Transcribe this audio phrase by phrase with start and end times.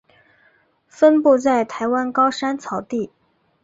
[0.87, 3.11] 分布在台湾高山草地。